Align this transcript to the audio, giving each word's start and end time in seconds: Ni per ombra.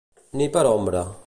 Ni 0.41 0.47
per 0.55 0.65
ombra. 0.71 1.05